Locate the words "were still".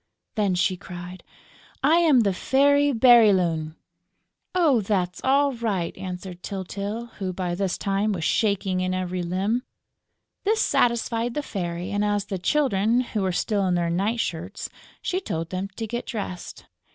13.13-13.67